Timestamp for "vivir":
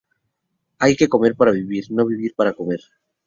1.51-1.91, 2.07-2.33